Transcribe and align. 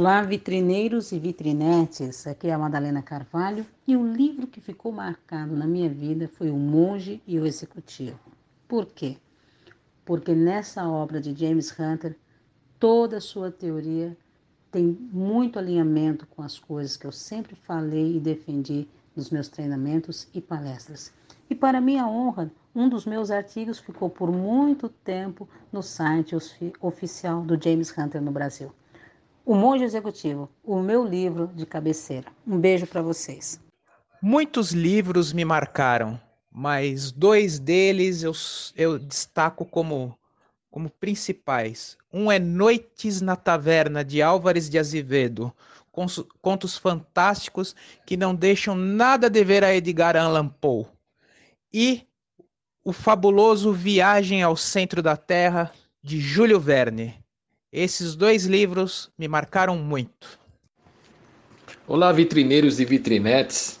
Olá, 0.00 0.22
vitrineiros 0.22 1.12
e 1.12 1.18
vitrinetes. 1.18 2.26
Aqui 2.26 2.48
é 2.48 2.54
a 2.54 2.58
Madalena 2.58 3.02
Carvalho 3.02 3.66
e 3.86 3.94
o 3.94 4.10
livro 4.10 4.46
que 4.46 4.58
ficou 4.58 4.90
marcado 4.90 5.54
na 5.54 5.66
minha 5.66 5.90
vida 5.90 6.26
foi 6.26 6.50
O 6.50 6.56
Monge 6.56 7.22
e 7.26 7.38
o 7.38 7.44
Executivo. 7.44 8.18
Por 8.66 8.86
quê? 8.86 9.18
Porque 10.02 10.34
nessa 10.34 10.88
obra 10.88 11.20
de 11.20 11.38
James 11.38 11.78
Hunter, 11.78 12.16
toda 12.78 13.18
a 13.18 13.20
sua 13.20 13.50
teoria 13.50 14.16
tem 14.72 14.86
muito 15.12 15.58
alinhamento 15.58 16.26
com 16.28 16.40
as 16.40 16.58
coisas 16.58 16.96
que 16.96 17.06
eu 17.06 17.12
sempre 17.12 17.54
falei 17.54 18.16
e 18.16 18.20
defendi 18.20 18.88
nos 19.14 19.28
meus 19.28 19.48
treinamentos 19.48 20.26
e 20.32 20.40
palestras. 20.40 21.12
E 21.50 21.54
para 21.54 21.78
minha 21.78 22.08
honra, 22.08 22.50
um 22.74 22.88
dos 22.88 23.04
meus 23.04 23.30
artigos 23.30 23.78
ficou 23.78 24.08
por 24.08 24.32
muito 24.32 24.88
tempo 24.88 25.46
no 25.70 25.82
site 25.82 26.34
oficial 26.80 27.42
do 27.42 27.62
James 27.62 27.92
Hunter 27.94 28.22
no 28.22 28.30
Brasil. 28.30 28.72
O 29.50 29.54
Monge 29.56 29.82
Executivo, 29.82 30.48
o 30.62 30.78
meu 30.78 31.04
livro 31.04 31.48
de 31.48 31.66
cabeceira. 31.66 32.28
Um 32.46 32.56
beijo 32.56 32.86
para 32.86 33.02
vocês. 33.02 33.60
Muitos 34.22 34.70
livros 34.70 35.32
me 35.32 35.44
marcaram, 35.44 36.20
mas 36.52 37.10
dois 37.10 37.58
deles 37.58 38.22
eu, 38.22 38.32
eu 38.76 38.96
destaco 38.96 39.64
como, 39.64 40.16
como 40.70 40.88
principais. 40.88 41.98
Um 42.12 42.30
é 42.30 42.38
Noites 42.38 43.20
na 43.20 43.34
Taverna, 43.34 44.04
de 44.04 44.22
Álvares 44.22 44.70
de 44.70 44.78
Azevedo, 44.78 45.52
contos 46.40 46.78
fantásticos 46.78 47.74
que 48.06 48.16
não 48.16 48.36
deixam 48.36 48.76
nada 48.76 49.28
dever 49.28 49.64
a 49.64 49.74
Edgar 49.74 50.16
Allan 50.16 50.46
Poe. 50.46 50.86
E 51.74 52.06
o 52.84 52.92
fabuloso 52.92 53.72
Viagem 53.72 54.44
ao 54.44 54.56
Centro 54.56 55.02
da 55.02 55.16
Terra, 55.16 55.72
de 56.00 56.20
Júlio 56.20 56.60
Verne. 56.60 57.20
Esses 57.72 58.16
dois 58.16 58.46
livros 58.46 59.12
me 59.16 59.28
marcaram 59.28 59.76
muito. 59.76 60.40
Olá, 61.86 62.10
vitrineiros 62.10 62.80
e 62.80 62.84
vitrinetes. 62.84 63.78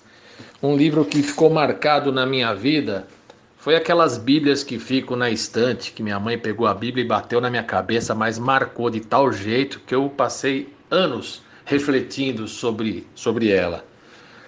Um 0.62 0.76
livro 0.76 1.04
que 1.04 1.20
ficou 1.24 1.50
marcado 1.50 2.12
na 2.12 2.24
minha 2.24 2.54
vida 2.54 3.08
foi 3.56 3.74
aquelas 3.74 4.16
Bíblias 4.16 4.62
que 4.62 4.78
ficam 4.78 5.16
na 5.16 5.28
estante, 5.28 5.90
que 5.90 6.04
minha 6.04 6.20
mãe 6.20 6.38
pegou 6.38 6.68
a 6.68 6.74
Bíblia 6.74 7.04
e 7.04 7.08
bateu 7.08 7.40
na 7.40 7.50
minha 7.50 7.64
cabeça, 7.64 8.14
mas 8.14 8.38
marcou 8.38 8.90
de 8.90 9.00
tal 9.00 9.32
jeito 9.32 9.80
que 9.80 9.92
eu 9.92 10.08
passei 10.08 10.72
anos 10.88 11.42
refletindo 11.64 12.46
sobre, 12.46 13.04
sobre 13.12 13.50
ela. 13.50 13.84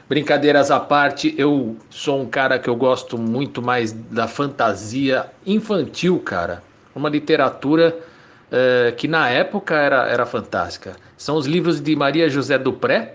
Brincadeiras 0.08 0.70
à 0.70 0.78
parte, 0.78 1.34
eu 1.36 1.77
sou 1.90 2.22
um 2.22 2.27
cara 2.27 2.60
que 2.60 2.70
eu 2.70 2.77
gosto 2.77 3.18
muito 3.18 3.60
mais 3.60 3.90
da 3.90 4.28
fantasia 4.28 5.27
infantil, 5.44 6.20
cara. 6.20 6.62
Uma 6.94 7.08
literatura 7.08 8.11
é, 8.53 8.92
que 8.92 9.08
na 9.08 9.31
época 9.31 9.75
era, 9.75 10.06
era 10.06 10.27
fantástica. 10.27 10.95
São 11.17 11.36
os 11.36 11.47
livros 11.47 11.81
de 11.81 11.97
Maria 11.97 12.28
José 12.28 12.58
Dupré, 12.58 13.14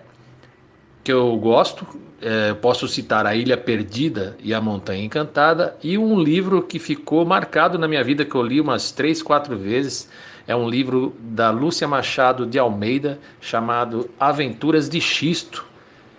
que 1.03 1.13
eu 1.13 1.37
gosto. 1.37 1.85
É, 2.19 2.55
posso 2.55 2.87
citar 2.87 3.27
A 3.27 3.35
Ilha 3.35 3.55
Perdida 3.55 4.35
e 4.39 4.51
A 4.51 4.59
Montanha 4.59 5.03
Encantada, 5.03 5.77
e 5.83 5.95
um 5.95 6.19
livro 6.19 6.63
que 6.63 6.79
ficou 6.79 7.23
marcado 7.23 7.77
na 7.77 7.87
minha 7.87 8.03
vida, 8.03 8.25
que 8.25 8.33
eu 8.33 8.41
li 8.41 8.59
umas 8.59 8.91
três, 8.91 9.21
quatro 9.21 9.55
vezes. 9.55 10.09
É 10.47 10.55
um 10.55 10.67
livro 10.67 11.15
da 11.19 11.51
Lúcia 11.51 11.87
Machado 11.87 12.45
de 12.47 12.57
Almeida, 12.57 13.19
chamado 13.39 14.09
Aventuras 14.19 14.89
de 14.89 14.99
Xisto, 14.99 15.63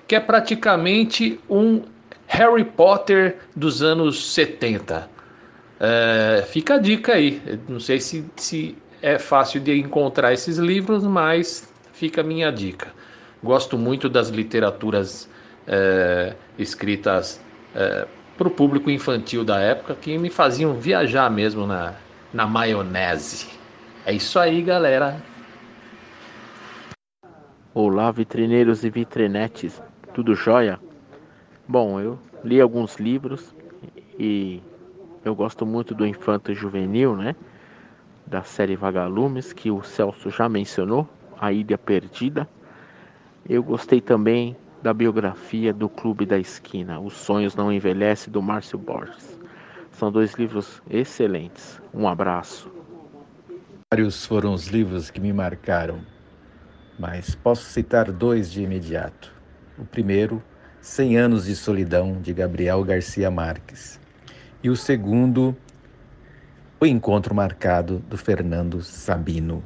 que 0.06 0.14
é 0.14 0.20
praticamente 0.20 1.40
um 1.50 1.82
Harry 2.28 2.64
Potter 2.64 3.38
dos 3.56 3.82
anos 3.82 4.32
70. 4.32 5.10
É, 5.80 6.44
fica 6.48 6.74
a 6.74 6.78
dica 6.78 7.14
aí. 7.14 7.42
Não 7.68 7.80
sei 7.80 8.00
se, 8.00 8.24
se 8.36 8.76
é 9.02 9.18
fácil 9.18 9.60
de 9.60 9.78
encontrar 9.78 10.32
esses 10.32 10.58
livros, 10.58 11.04
mas 11.04 11.72
fica 11.92 12.20
a 12.20 12.24
minha 12.24 12.50
dica. 12.50 12.88
Gosto 13.42 13.78
muito 13.78 14.08
das 14.08 14.28
literaturas 14.28 15.28
é, 15.66 16.34
escritas 16.58 17.40
é, 17.74 18.06
para 18.36 18.48
o 18.48 18.50
público 18.50 18.90
infantil 18.90 19.44
da 19.44 19.60
época 19.60 19.94
que 19.94 20.16
me 20.18 20.30
faziam 20.30 20.74
viajar 20.74 21.30
mesmo 21.30 21.66
na, 21.66 21.94
na 22.32 22.46
maionese. 22.46 23.48
É 24.04 24.12
isso 24.12 24.38
aí, 24.38 24.62
galera. 24.62 25.20
Olá, 27.74 28.10
vitrineiros 28.10 28.84
e 28.84 28.90
vitrinetes, 28.90 29.80
tudo 30.14 30.34
jóia? 30.34 30.80
Bom, 31.66 32.00
eu 32.00 32.18
li 32.42 32.60
alguns 32.60 32.96
livros 32.96 33.54
e 34.18 34.60
eu 35.24 35.34
gosto 35.34 35.66
muito 35.66 35.94
do 35.94 36.06
Infanto 36.06 36.54
Juvenil, 36.54 37.14
né? 37.14 37.36
Da 38.28 38.42
série 38.42 38.76
Vagalumes, 38.76 39.52
que 39.52 39.70
o 39.70 39.82
Celso 39.82 40.30
já 40.30 40.48
mencionou, 40.48 41.08
A 41.40 41.52
Ilha 41.52 41.78
Perdida. 41.78 42.48
Eu 43.48 43.62
gostei 43.62 44.00
também 44.00 44.56
da 44.82 44.92
biografia 44.92 45.72
do 45.72 45.88
Clube 45.88 46.26
da 46.26 46.38
Esquina, 46.38 47.00
Os 47.00 47.14
Sonhos 47.14 47.56
Não 47.56 47.72
Envelhecem, 47.72 48.32
do 48.32 48.42
Márcio 48.42 48.78
Borges. 48.78 49.38
São 49.92 50.12
dois 50.12 50.34
livros 50.34 50.82
excelentes. 50.88 51.80
Um 51.92 52.06
abraço. 52.06 52.70
Vários 53.90 54.24
foram 54.26 54.52
os 54.52 54.68
livros 54.68 55.10
que 55.10 55.20
me 55.20 55.32
marcaram, 55.32 56.00
mas 56.98 57.34
posso 57.34 57.64
citar 57.64 58.12
dois 58.12 58.52
de 58.52 58.62
imediato. 58.62 59.32
O 59.78 59.84
primeiro, 59.84 60.42
Cem 60.80 61.16
Anos 61.16 61.46
de 61.46 61.56
Solidão, 61.56 62.20
de 62.20 62.32
Gabriel 62.34 62.84
Garcia 62.84 63.30
Marques. 63.30 63.98
E 64.62 64.68
o 64.68 64.76
segundo, 64.76 65.56
o 66.80 66.86
encontro 66.86 67.34
marcado 67.34 67.98
do 67.98 68.16
Fernando 68.16 68.82
Sabino. 68.82 69.62